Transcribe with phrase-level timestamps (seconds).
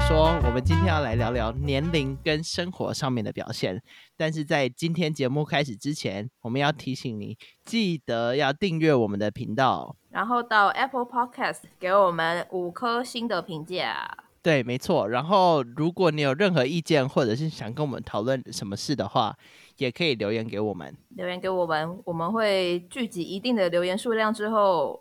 [0.00, 3.80] 说，我们今天要来聊聊年龄跟生活上面的表现。
[4.16, 14.16] 但是在今天节目开始之前，我们要提醒你，记得要订阅我们的频道，然后到 Apple Podcast 给我们五颗星的评价。
[14.42, 15.06] 对，没错。
[15.06, 19.36] 然后，如果你有任何意见，或者是想跟我们讨论什么事的话，
[19.76, 20.96] 也可以留言给我们。
[21.10, 24.98] 留言给我们，我们会聚集一定的留言数量之后，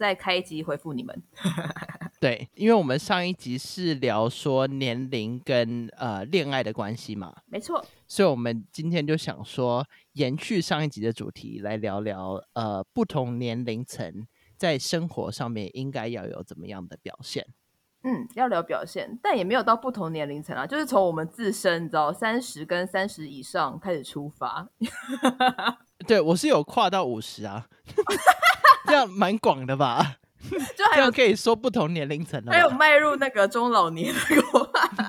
[0.00, 1.22] 再开一集回复你们。
[2.18, 7.84] 对，因为我们上一集是聊说年龄跟呃恋爱的关系嘛，没错。
[8.08, 14.26] 所以我们今天就想说，延续上一集的主题，来聊聊呃不同年龄层
[14.56, 17.46] 在生活上面应该要有怎么样的表现。
[18.02, 24.66] 嗯，要聊表现，但也没有到不同年龄层啊，就是从我们自身，你知道，三十跟三十以上开始出发。
[26.08, 27.66] 对我是有跨到五十啊，
[28.90, 30.16] 这样蛮广的吧？
[30.76, 34.12] 就还有可以说不同年龄层的，还有迈入那个中老年。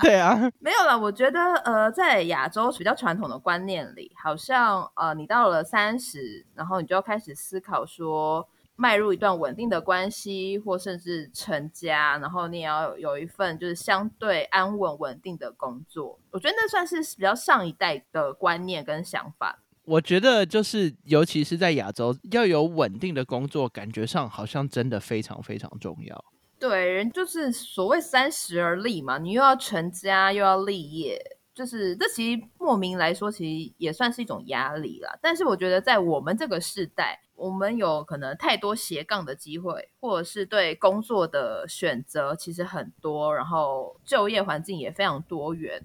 [0.00, 0.96] 对啊，没有了。
[0.96, 16.20] 我觉得呃，在亚洲比较传统的观念里，好像呃，你到了三十，然后你就要开始思考说，迈入一段稳定的关系，或甚至成家，然后你也要有一份就是相对安稳稳定的工作。
[16.30, 19.58] 我觉得那算是比较上一代的观念跟想法。
[19.84, 26.24] 我觉得就是，尤其是在亚洲，要有稳定的工作，感觉上好像真的非常非常重要。
[26.58, 31.20] 对，人就是所谓三十而立嘛，你又要成家又要立业，
[31.52, 35.18] 就是这其实莫名来说，其实也算是一种压力啦。
[35.20, 45.82] 但是我觉得在我们这个时代，我们有可能太多斜杠的机会，或者是对工作的选择其实很多，然后就业环境也非常多元。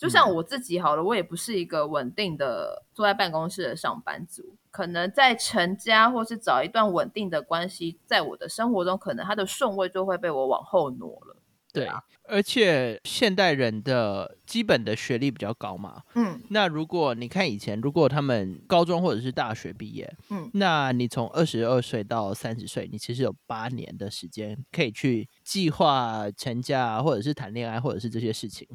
[0.00, 11.36] 就像我自己好了，我也不是一个稳定的坐在办公室的上班族，可能在成家或是找一段稳定的关系，在我的生活中，可能它的顺位就会被我往后挪了。
[11.72, 28.66] 对啊，而且现代人的基本的学历比较高嘛，嗯，那如果你看以前，如果他们高中或者是大学毕业，嗯，那你从二十二岁到三十岁，你其实有八年的时间可以去计划成家，或者是谈恋爱，或者是这些事情。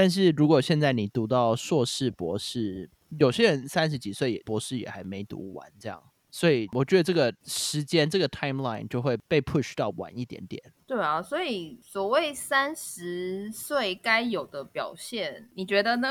[0.00, 2.88] 但是如果现在你读到硕士、博士，
[3.18, 6.00] 有些人三十几岁博士也还没读完，这样，
[6.30, 10.62] 所以我觉得这个时间、这个 timeline 就会被 push 到晚一点点。
[10.86, 16.10] 对啊，所以所谓三十岁该有的表现，你觉得呢？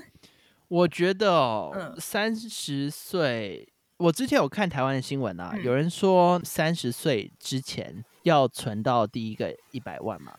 [0.68, 3.66] 我觉得哦三十岁，
[3.96, 10.36] 我之前有看台湾的新闻啊，有人说三十岁之前要存到第一个一百万嘛。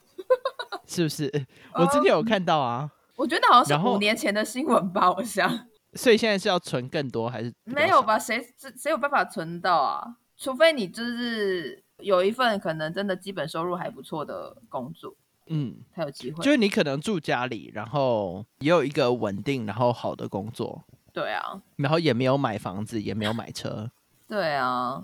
[0.87, 1.31] 是不是？
[1.75, 5.67] 我之前有看到啊，我觉得好像是五年前的新闻吧，我想。
[5.93, 7.51] 所以现在是要存更多还是？
[7.63, 8.19] 没有吧？
[8.19, 10.17] 谁谁有办法存到啊？
[10.35, 15.15] 除非你就是有一份可能真的基本收入还不错的工作，
[15.47, 16.43] 嗯，才有机会。
[16.43, 23.89] 就是你可能住家里，然后也有一个稳定然后好的工作，对啊，然后也没有买房子，也没有买车，
[24.27, 25.03] 对啊，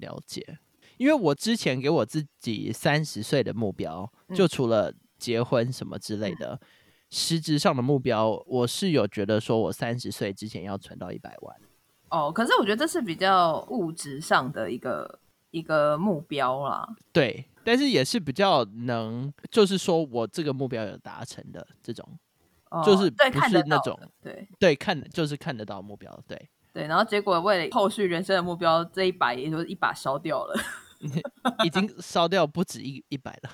[0.00, 0.58] 了解。
[0.96, 4.92] 因为我之前给我自己三十岁的目标，就除了。
[5.22, 6.58] 结婚什么之类的，
[7.10, 11.56] 实质上的目标，我是有觉得说，我三十岁之前要存到一百万。
[12.10, 15.20] 哦，可是我觉得这是比较物质上的一个
[15.52, 16.88] 一个目标啦。
[17.12, 22.06] 对，但是也是比较能，就是说我这个目标有达成的这种，
[22.84, 26.86] 就是不是那种对对看就是看得到目标，对对。
[26.86, 30.54] 然后结果为了后续人生的目标，这一把也就一把烧掉了，
[31.64, 33.50] 已经烧掉不止一一百了。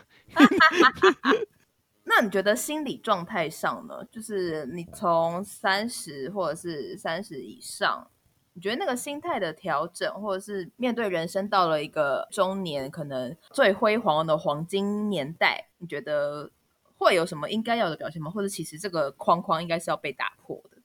[2.09, 4.03] 那你觉得心理状态上呢？
[4.11, 8.11] 就是你从三十或者是三十以上，
[8.55, 16.51] 你觉得那个心态的调整，或者是面对人生到了一个中年，可能最辉煌的黄金年代，你觉得
[16.97, 18.31] 会有什么应该要的表现吗？
[18.31, 20.79] 或者其实这个框框应该是要被打破的？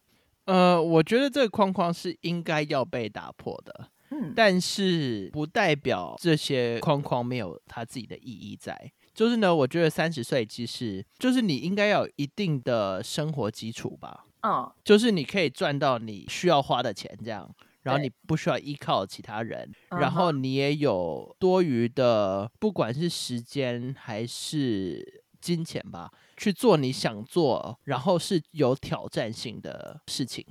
[0.46, 8.92] 呃，我觉得这个框框是应该要被打破的，嗯，但是不代表这些框框没有它自己的意义在。
[9.14, 14.26] 就是呢，我觉得三十岁其实就是你应该要有一定的生活基础吧。
[14.42, 17.50] 嗯，就是你可以赚到你需要花的钱，这样，
[17.84, 30.44] 然后你不需要依靠其他人，然后你也有多余的，不管是时间还是金钱吧，去做你想做，然后是有挑战性的事情。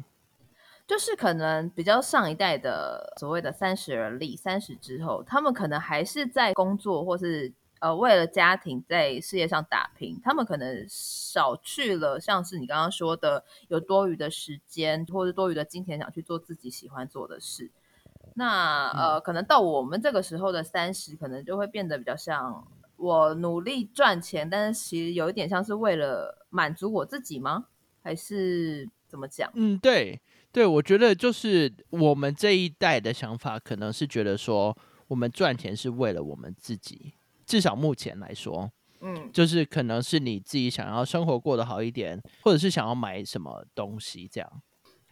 [0.87, 7.53] 就是可能比较上一代的所谓的三十而立，三十之后，他们可能还是在工作或是。
[7.83, 17.73] 呃，为了家庭在事业上打拼，他们可能少去了，像是你刚刚说的，有多余的时间或者多余的金钱，想去做自己喜欢做的事。
[18.35, 22.65] 那呃，可能到我们这个时候的三十，可能就会变得比较像
[22.95, 27.65] 我努力赚钱，但是其实有一点像是为了满足我自己吗？
[28.01, 29.51] 还是怎么讲？
[29.55, 30.21] 嗯，对
[30.53, 34.77] 对，我觉得就是我们这一代的想法，可能是觉得说，
[35.09, 37.15] 我们赚钱是为了我们自己，
[37.53, 38.73] 至少目前来说，
[39.03, 44.63] 嗯，就是可能是你自己想要生活过得好一点，或者是想要买什么东西这样。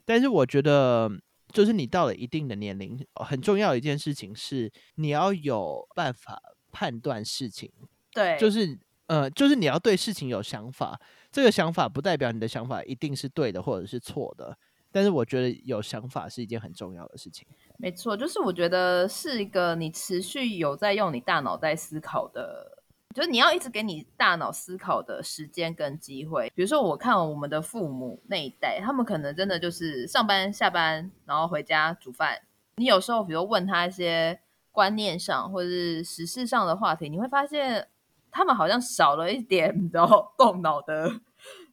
[0.06, 1.10] 但是我觉得，
[1.52, 6.40] 就是你到了一定的年龄，很重要的一件事情是，你要有办法
[6.72, 7.70] 判断事情。
[8.14, 8.78] 对，就是
[9.08, 10.98] 呃，就是你要对事情有想法。
[11.30, 14.56] 这个想法不代表你的想法一定是对的或者是错的，
[14.92, 17.46] 但是我觉得有想法是一件很重要的事情。
[17.78, 22.78] 没错，就是我觉得是一个你持续有在用你大脑在思考的。
[23.12, 26.48] 就是你要一直给你大脑思考的时间跟机会。
[26.54, 32.40] 比如说，我看我们的父母那一代，他们可能真的就是上班下班，然后回家煮饭。
[32.76, 34.38] 你有时候，比如问他一些
[34.70, 37.88] 观念上或者是时事上的话题，你会发现
[38.30, 41.10] 他们好像少了一点然后 动脑的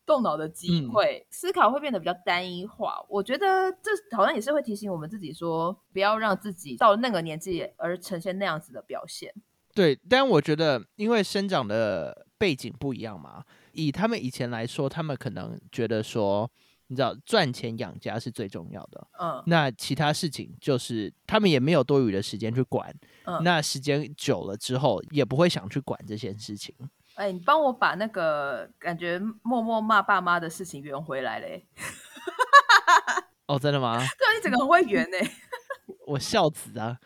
[0.08, 3.06] 动脑的机会，思考会变得比较单一化。
[3.10, 9.32] 我觉得这好像也是会提醒我们自己说，不要让自己到那个年纪而呈现那样子的表现。
[9.76, 13.44] 对，但我觉得，因为生长的背景不一样嘛，
[13.74, 16.50] 以他们以前来说，他们可能觉得说，
[16.88, 19.08] 你知道，赚钱养家是最重要的。
[19.20, 22.92] 嗯，那其他事情就是他们也没有多余的时间去管。
[23.26, 26.74] 嗯，那时间久了之后，也不会想去管这些事情。
[27.18, 31.66] 哎，你帮我把那个感觉默默骂爸妈的事情圆回来嘞。
[33.48, 33.98] 哦，真的吗？
[33.98, 35.18] 对啊，你整个很会圆呢。
[36.06, 37.00] 我孝子啊。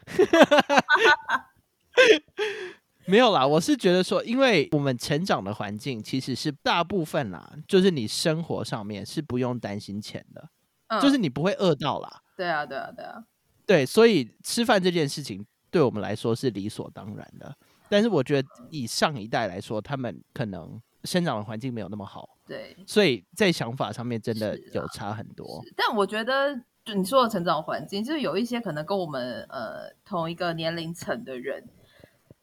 [3.05, 10.49] 没有啦，我是觉得说，因为我们成长的环境其实是大部分啦，就是你生活上面是不用担心钱的，
[11.01, 12.21] 就是你不会饿到啦。
[12.35, 13.23] 对啊，对啊，对啊，
[13.65, 17.55] 对，所以吃饭这件事情对我们来说是理所当然的。
[17.91, 25.61] 但是我觉得以上一代来说，他们可能生长的环境没有那么好，对，所以在想法上面真的有差很多。
[25.75, 26.55] 但我觉得，
[26.85, 31.67] 就你说的成长环境，就是有一些可能跟我们呃同一个年龄层的人。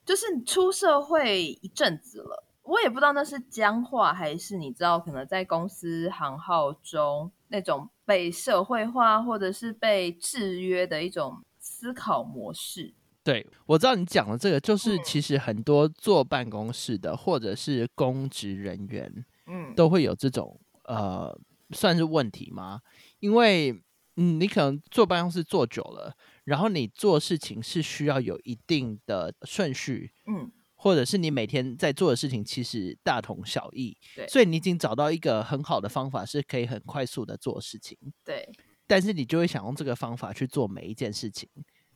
[0.05, 12.95] 就是出社会一阵子了，我也不知道那是僵化还是你知道，可能在公司行号中那种被社会化或者是被制约的一种思考模式。
[13.29, 21.39] 对我知道你讲的这个，就是其实很多坐办公室的或者是公职人员，嗯，都会有这种呃，
[21.73, 22.81] 算是问题吗？
[23.19, 23.73] 因为
[24.17, 26.17] 嗯，你可能坐办公室坐久了。
[26.45, 38.49] 然后你做事情是需要有一定的顺序，嗯，或者是你每天在做的事情其实大同小异，对，所以你已经找到一个很好的方法，是可以很快速的做事情，对。
[38.87, 41.47] 但是你就会想用这个方法去做每一件事情，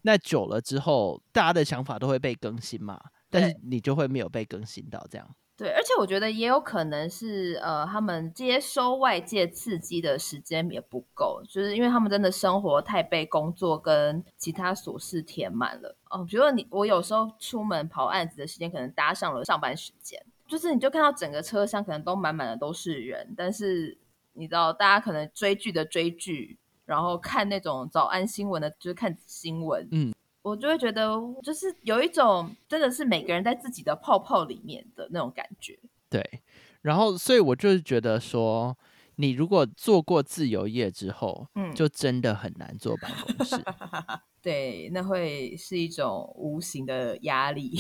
[0.03, 3.01] 那久了之后，大家的想法都会被更新嘛，
[3.31, 5.35] 但是你就会没有被更新到这样。
[5.55, 15.95] 对，而且我觉得也有可能是，呃，他们接收外界刺激的时间也不够，就是因为他们真的生活太被工作跟其他琐事填满了。
[16.11, 23.97] 哦，比如说你，我有时候出门跑案子的时间，可能搭上了上班时间，就是你就看到整个车厢可能都满满的都是人，但是
[24.33, 30.13] 你知道，大家可能追剧的追剧，然后看那种早安新闻的，就是看新闻，嗯。
[30.43, 35.79] 我就会觉得，就是有一种真的是每个人在自己的泡泡里面的那种感觉。
[36.11, 36.43] 对，
[36.81, 38.77] 然后所以我就是觉得说，
[39.15, 43.55] 你如果做过自由业之后，嗯，就真的很难做办公室。
[44.43, 47.79] 对，那会是一种无形的压力。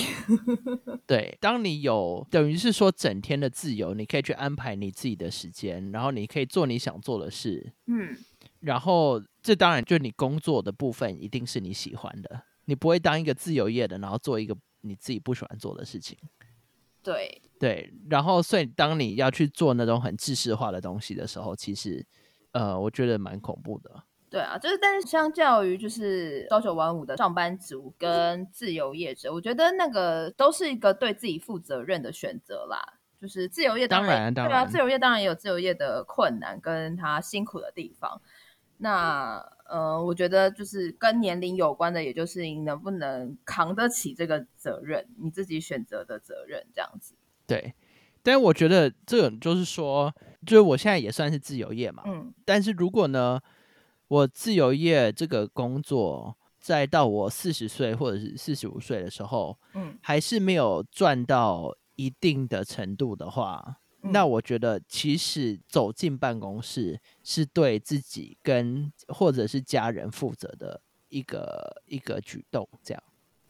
[1.05, 7.73] 对，当你有等于是说整天的自由，你可以去安排你自己的时间，然后你可以做你想做的事。
[7.88, 8.17] 嗯，
[8.62, 12.42] 然后这当然就你工作的部分一定是你喜欢的。
[12.64, 16.16] 你不会当一个自由业的，然后做一个你自己不喜欢做的事情。
[17.02, 22.07] 对对，然后所以当你要去做那种很知识化的东西的时候，其实
[22.52, 24.04] 呃，我觉得蛮恐怖的。
[24.31, 32.81] 对啊，就是但是相较于就是朝九晚五的上班族跟自由业者，我觉得那个都是一个对自己负责任的选择啦。
[33.21, 38.23] 就是自由业当然对啊，自由业当然也有自由业的困难跟他辛苦的地方。
[38.83, 47.15] 那呃，我觉得就是跟年龄有关的，也就是你能不能扛得起这个责任，你自己选择的责任这样子。
[47.47, 47.73] 对，
[48.25, 50.12] 但我觉得这种就是说，
[50.45, 53.41] 就是我现在也算是自由业嘛，嗯，但是如果呢，
[54.09, 63.77] 我自由业这个工作，再到我四十岁或者是四十五岁的时候，嗯，还是没有赚到一定的程度的话。
[64.02, 73.02] 那我觉得，其实走进办公室是对自己跟或者是家人负责的一个一个举动，这样。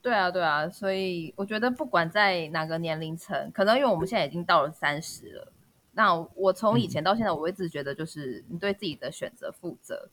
[0.03, 5.53] 对啊，对啊，所以我觉得不管在哪个年龄层，可能因为我们现在已经到了三十了，
[5.93, 10.11] 那我从以前到现在，我一直觉得就是你对自己的选择负责。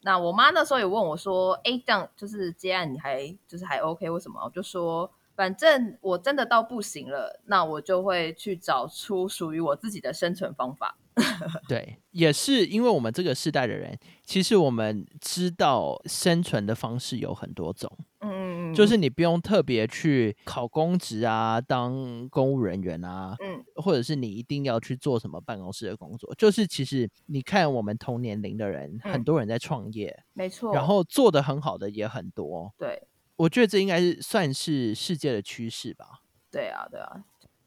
[0.00, 4.08] 那我妈那时候也问我说：“哎，这样就是接案你还就是还 OK？
[4.08, 10.98] 为什么？”我就说：“反正我真的到不行了，那我就会去找出属于我自己的生存方法。
[11.68, 17.88] ”对，也是因为我们这个世代的人，其实我们知道生存的方式有很多种。
[18.20, 26.34] 嗯，就是你不用特别去考公职啊，当公务人员啊，嗯，或者是你一定要去做什么办公室的工作。
[26.36, 32.74] 就是其实你看我们同年龄的人，很多人在创业，没错，然后做的很好的也很多。
[32.76, 33.07] 对，
[33.38, 36.22] 我觉得这应该是算是世界的趋势吧。
[36.50, 37.24] 对啊，对啊。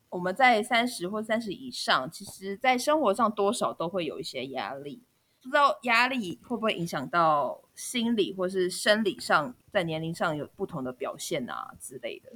[0.10, 5.02] 我们在三十或三十以上，其实，在生活上多少都会有一些压力。
[5.42, 12.32] 不知道压力会不会影响到心理或是生理上，在年龄上有不同的表现啊之类的。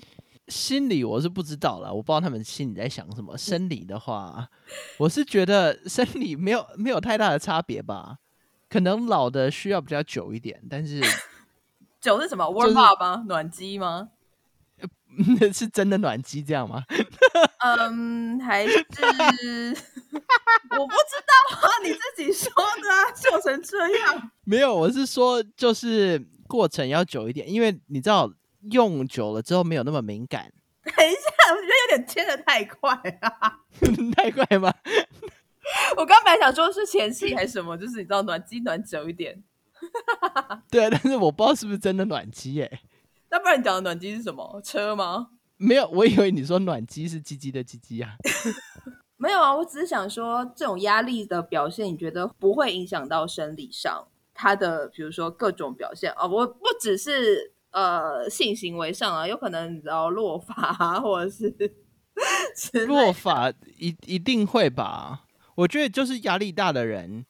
[0.47, 3.37] 心理我是不知道了，我不知道他们心里在想什么。
[3.37, 4.49] 生理的话，
[4.97, 8.19] 我是觉得生理没有没有太大的差别吧。
[8.69, 11.01] 可能老的需要比较久一点，但是
[12.05, 13.23] 久是什么？warm up 吗？
[13.27, 14.09] 暖机吗？
[15.39, 16.83] 那 是真的暖机这样吗？
[17.63, 18.83] 嗯，还是 我
[20.85, 24.29] 不知道啊，你自己说的啊，做成这样。
[24.43, 28.31] 没有，我是说，就是过程要久一点，因为你知道
[28.71, 30.53] 用久了之后没有那么敏感。
[30.83, 31.17] 等一下，
[31.51, 33.61] 我觉得有点切的太快啊，
[34.15, 34.71] 太快吗？
[35.97, 39.43] 我刚本来想说是前戏还是什么，就是你知道暖机暖久一点。
[40.69, 42.79] 对啊，但是我不知道是不是真的暖机耶。
[43.29, 45.29] 那不然你讲的暖机是什么车吗？
[45.57, 48.15] 没有，我以为你说暖机是鸡鸡的鸡鸡啊。
[49.17, 61.73] 没有啊，我只是想说，这种压力的表现，你觉得不会影响到生理上他的，比如说各种表现哦，我不只是呃性行为上啊，有可能你知道落发或者是
[62.85, 65.21] 落发一一定会吧？
[65.55, 67.25] 我觉得就是压力大的人。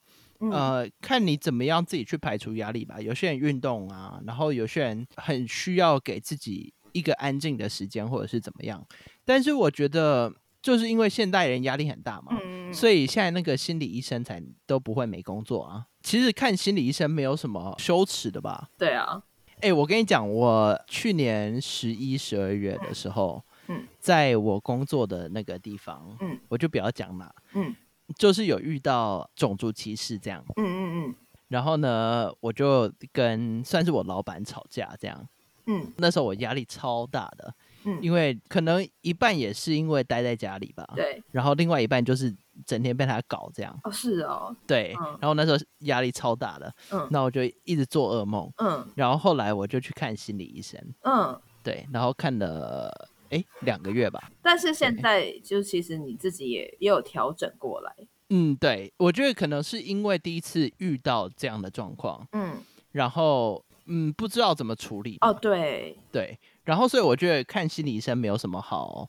[0.52, 3.00] 呃，看你怎么样自己去排除压力吧。
[3.00, 8.86] 有些人运动啊，然后有些人很需要给自己一个安静的时间，或者是怎么样。
[9.24, 12.38] 但是我觉得，就是因为现代人压力很大嘛，
[12.74, 15.86] 所以现在那个心理医生才都不会没工作啊。
[16.02, 18.70] 其实看心理医生没有什么羞耻的吧？
[18.78, 19.24] 对啊。
[19.62, 27.74] 哎，我跟你讲，我去年十一、十二月的时候，嗯，在我工作的那个地方，嗯，我就不要讲嘛，嗯。
[28.17, 31.15] 就是有遇到种族歧视这样，嗯嗯嗯，
[31.47, 35.27] 然后呢，我就跟算是我老板吵架这样，
[35.65, 42.33] 嗯，那时候我压力超大的，嗯，因为可能一半也是因为待在家里吧，对，然后另外一半就是
[42.65, 53.09] 整天被他搞这样，哦是哦，对，然后那时候压力超大的，嗯，那我就一直做噩梦，嗯，然后后来我就去看心理医生，嗯，对，然后看了。
[53.36, 54.32] 哎，两个月吧。
[54.42, 57.94] 但是现在就其实你自己也也有调整过来。
[58.30, 62.58] 嗯，对，我觉得可能是因为第一次遇到这样的状况，嗯，
[62.92, 65.18] 然后嗯不知道怎么处理。
[65.22, 69.08] 哦，对对，然后所以我觉得看心理医生没有什么好，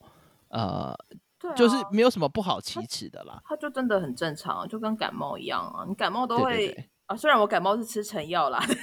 [0.49, 0.95] 呃，
[1.57, 3.41] 就是没有什么不好启齿的啦。
[3.47, 8.63] 他就真的很正常，就跟感冒一样啊，你感冒都会啊，虽然我感冒是吃成药啦。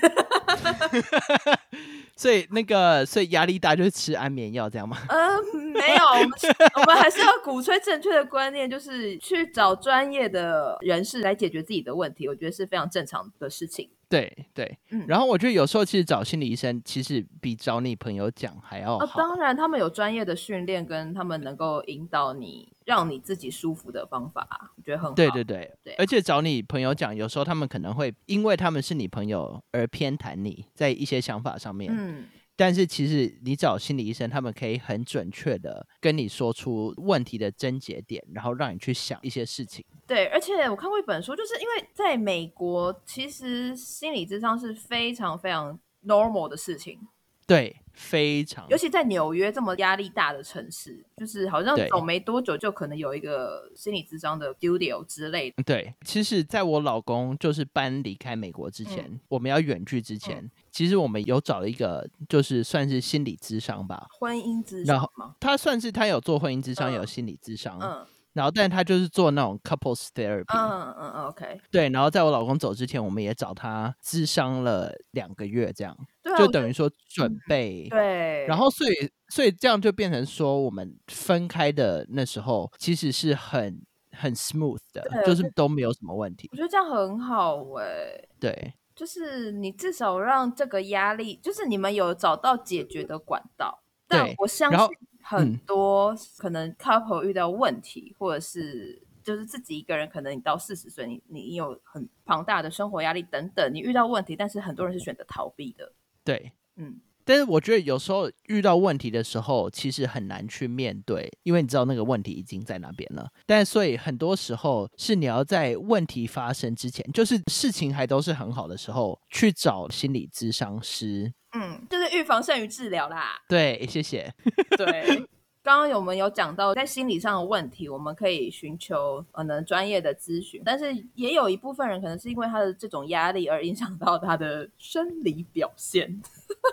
[2.16, 4.98] 所以那个，所以压力大就是吃安眠药这样吗？
[5.10, 6.32] 嗯，没有，我们
[6.76, 12.28] 我们还是要鼓吹正确的观念，就是去找专业的人士来解决自己的问题。
[12.28, 13.90] 我觉得是非常正常的事情。
[14.14, 15.06] 对对，嗯。
[15.08, 19.18] 然后我觉得有时候其实找心理医生，其实比找你朋友讲还要好。
[19.18, 25.16] 当然，他们有专业的训练，跟他们能够引导你，让你自己舒服的方法，我觉得很好。
[25.16, 25.94] 对对对对。
[25.96, 31.92] 而且找你朋友讲，有时候他们可能会因为他们是你朋友而偏袒你在一些想法上面。
[31.92, 32.26] 嗯。
[32.56, 39.84] 但是其实你找心理医生，他们可以很准确的跟你说出问题的症结点，然后让你去想一些事情。
[40.14, 47.00] 对，而且我看过一本书，就是因为在美国，其实心理智商是非常非常 normal 的事情。
[47.48, 55.64] 对，非常，尤其在纽约这么压力大的城市，就是好像走没多久就可能有一个心理智商的 studio 之类的。
[55.64, 60.50] 对，其实在我老公就是搬离开美国之前，我们要远距之前。
[60.72, 65.36] 其实我们有找了一个，就是算是心理智商吧，婚姻智商吗？
[65.40, 75.96] 他算是他有做婚姻智商，有心理智商，嗯，然后但他就是做那种 couples therapy，嗯嗯嗯，OK，对，然后在我老公走之前，我们也找他咨商了两个月，这样，
[76.38, 88.74] 就等于说准备，对，然后所以所以这样就变成说，我们分开的那时候其实是很很 smooth 的，就是都没有什么问题，我觉得这样很好哎，对。
[88.96, 94.88] 就是你至少让这个压力，就是你们有找到解决的管道，但我相信
[95.24, 105.94] 很多可能 couple 遇到问题，或者是就是自己一个人，可能你到四十岁，你你有很庞大的生活压力等等，你遇到问题，但是很多人是选择逃避的。
[106.24, 107.00] 对，嗯。
[107.26, 113.32] 但是我觉得有时候遇到问题的时候，其实很难去面对，因为你知道那个问题已经在那边了。
[113.46, 121.34] 但所以很多时候是你要在问题发生之前，就是事情还都是很好的时候，去找心理咨商师。
[121.54, 123.42] 嗯，就是预防胜于治疗啦。
[123.50, 124.34] 对，谢谢。
[124.78, 125.28] 对。
[125.66, 136.22] 刚刚我们有讲到，在心理上的问题，我们可以寻求可能专业的咨询，但是也有一部分人可能是因为他的这种压力而影响到他的生理表现。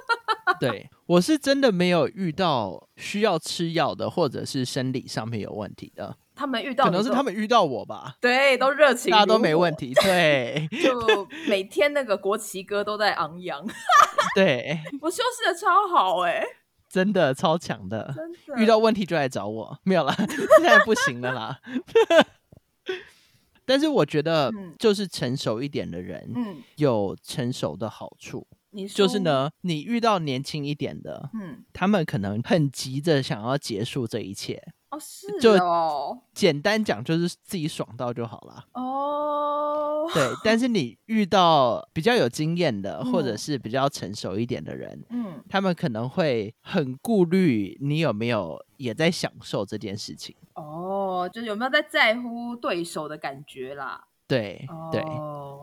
[0.59, 6.17] 对我是真的没有遇到需要吃药的，或者是生理上面有问题的。
[6.35, 8.17] 他们遇到可能是他们遇到我吧？
[8.21, 9.93] 对，都热情，大家都没问题。
[10.03, 13.65] 对， 就每天那个国旗歌都在昂扬。
[14.37, 16.43] 对，我休息的超好哎。
[16.89, 18.13] 真的超强的，
[18.57, 20.13] 遇到问题就来找我，没有啦，
[20.59, 21.61] 现在不行了啦。
[23.65, 28.47] 但是我觉得，就是成熟一点的人，嗯，有成熟的好处。
[28.93, 34.61] 就是呢，你遇到年轻一点的，嗯，他们可能很急着想要结束这一切。
[34.91, 35.27] 哦，是
[35.59, 38.65] 哦，简单讲就是自己爽到就好了。
[38.73, 50.35] 哦，对，但是你遇到比较有经验的，或者是比较成熟一点的人，嗯，他们可能会很顾虑你有没有也在享受这件事情。
[50.55, 54.05] 哦，就是有没有在在乎对手的感觉啦。
[54.31, 55.03] 对对，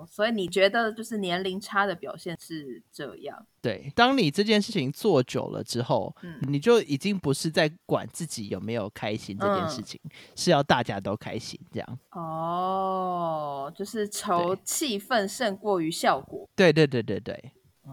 [0.05, 3.47] 所以你觉得就是年龄差的表现是这样？
[3.61, 9.99] 对，当你这件事情做久了之后，嗯，你就已经不是在管自己有没有开心这件事情，
[10.35, 11.99] 是要大家都开心这样。
[12.11, 16.49] 哦，就是求气氛胜过于效果。
[16.53, 17.51] 对对对对对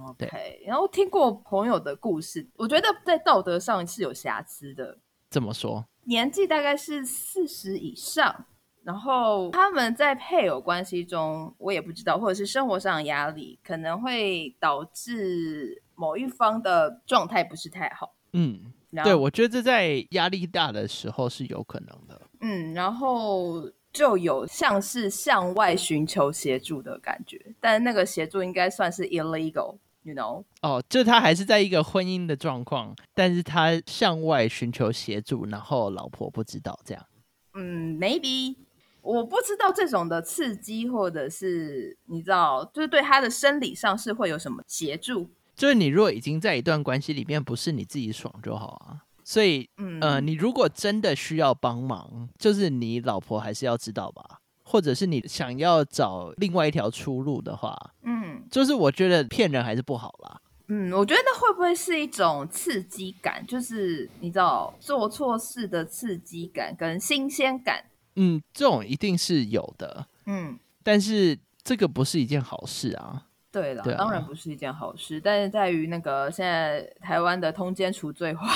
[0.09, 0.61] ，OK。
[0.67, 4.99] 然后听过朋友的故事，我觉得在道德上是有瑕疵的。
[5.31, 5.87] 怎么说？
[6.07, 8.47] 年纪大概是四十以上。
[8.85, 18.15] 然后他们在配偶关系中，我也不知道，或者是生活上的压力，可能会导致某一方的状态不是太好。
[18.35, 22.21] 嗯，对，我觉得这在压力大的时候是有可能的。
[22.41, 30.45] 嗯，然后就有像是向外寻求协助的感觉，但那个协助应该算是 illegal，you know？
[30.61, 37.07] 哦，就他还是在一个婚姻的状况，但是他向外寻求协助，然后老婆不知道这样。
[37.55, 38.57] 嗯，maybe。
[39.05, 45.31] 我不知道这种的刺激，或者是你知道，就是对他的生理上是会有什么协助？
[45.55, 49.05] 就是你如果已经在一段关系里面，不是你自己爽就好啊。
[49.23, 54.41] 所以，嗯呃，你如果真的需要帮忙，就是你老婆还是要知道吧。
[54.67, 60.41] 或者是你想要找另外一条出路的话，嗯，就是我觉得骗人还是不好啦。
[60.69, 63.47] 嗯，我觉得那会不会是一种刺激感？
[63.47, 67.85] 就是你知道做错事的刺激感跟新鲜感。
[68.17, 70.07] 嗯，这种一定是有的。
[70.27, 73.27] 嗯，但是这个不是一件好事啊。
[73.51, 78.49] 对了，当然不是一件好事，但是在于那个现在台湾的通奸除罪化，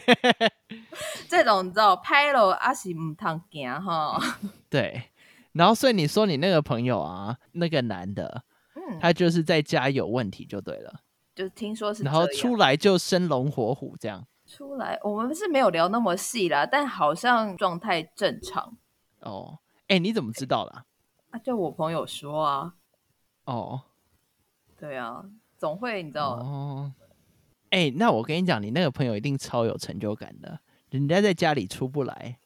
[1.28, 4.18] 这种你知道拍了阿是唔烫行哈。
[4.70, 5.02] 对，
[5.52, 8.42] 然后所以你说你那个朋友啊，那个男的，
[8.74, 11.00] 嗯，他就是在家有问题就对了，
[11.34, 14.26] 就听说是，然后出来就生龙活虎这样。
[14.52, 18.76] 出来，我们是没有聊那么细啦，但好像状态正常。
[19.20, 20.84] 哦，哎，你怎么知道的？
[21.30, 22.74] 啊，就我朋友说啊。
[23.46, 23.80] 哦，
[24.78, 25.24] 对啊，
[25.56, 26.34] 总会你知道。
[26.34, 26.92] 哦，
[27.70, 30.60] 哎，那我跟你讲，你那个朋友一定超有成就感的，
[30.90, 32.38] 人家在家里出不来，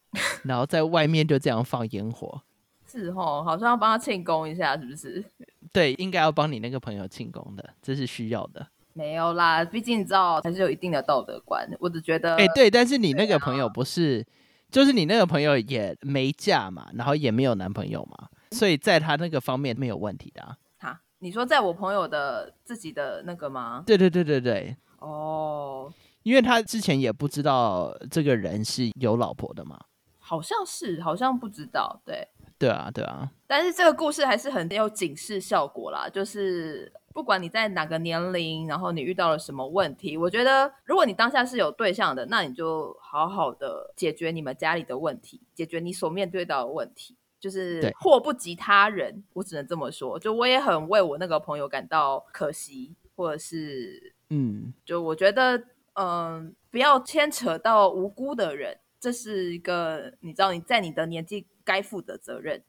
[0.45, 2.40] 然后在外面就这样放烟火。
[2.87, 5.25] 是哦，好像要帮他庆功一下，是不是？
[5.73, 8.69] 对，应该要帮你那个朋友庆功的，这是需要的。
[8.97, 11.69] 没有啦，毕竟你知道还是有一定的道德观。
[11.79, 14.27] 我只觉得，哎，对，但是你那个朋友不是，
[14.71, 20.57] 就是你那个朋友也没嫁嘛，然后也没有男朋友嘛，所以在他那个方面没有问题的。
[20.79, 23.85] 哈，你说在我朋友的自己的那个吗？
[23.87, 24.75] 对对对对对。
[25.01, 29.79] 哦，因为他之前也不知道这个人是有老婆的嘛。
[30.19, 32.01] 好像是，好像不知道。
[32.05, 32.27] 对，
[32.59, 33.31] 对啊，对啊。
[33.47, 36.92] 但是这个故事还是很有警示效果啦，就是。
[37.16, 49.25] 不管你在哪个年龄，然后你遇到了什么问题，我觉得如果你当下是有对象的，那你就好好的解决你们家里的问题，解决你所面对到的问题，就是祸不及他人。
[49.33, 55.59] 我只能这么说，就我也很为我那个朋友感到可惜，或者是嗯，就我觉得
[55.95, 62.61] 嗯，不要牵扯到无辜的人，这是一个你知道你在你的年纪该负的责任。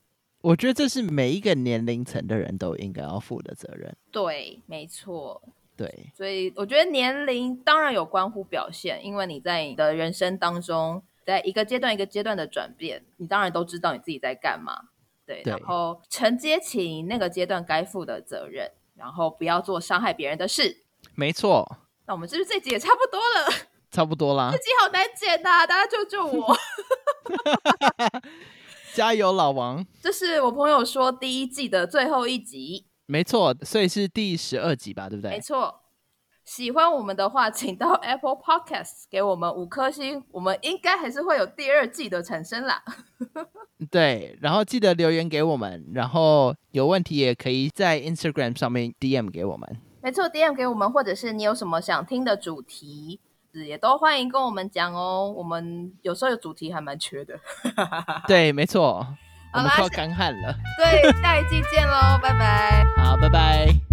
[0.41, 3.97] 我觉得这是每一个年龄层的人都应该要负的责任。
[4.11, 5.41] 对，没错。
[5.75, 14.89] 对，所以我觉得年龄当然有关乎表现，因为你在你的人生当中，在一个阶段一个阶段的转变，你当然都知道你自己在干嘛。
[15.25, 20.83] 对，然后承接起那个阶段该负的责任，然后不要做伤害别人的事。
[21.15, 21.79] 没错。
[22.05, 23.66] 那我们是不是这集也差不多了？
[23.91, 24.51] 差不多啦。
[24.51, 26.55] 自己好难剪呐，大家救救我！
[28.93, 29.85] 加油，老王！
[30.01, 32.87] 这是我朋友说第一季的最后一集。
[33.05, 35.31] 没错，所以是第十二集吧，对不对？
[35.31, 35.81] 没错。
[36.43, 42.81] 喜欢我们的话，请到 Apple Podcasts 给我们五颗星，我们应该还是会有第二季的产生啦。
[43.91, 49.81] 对，然后记得留言给我们，然后有问题也可以在 Instagram 上面 DM 给我们。
[50.01, 53.19] 没错，DM 给我们，或者是你有什么想听的主题，
[53.65, 55.33] 也都欢迎跟我们讲哦。
[55.35, 57.39] 我们有时候有主题还蛮缺的。
[58.27, 59.07] 对，没错，
[59.53, 60.53] 我们快干旱了。
[60.77, 62.83] 对，下一季见喽，拜拜。
[62.97, 63.86] 好，拜拜。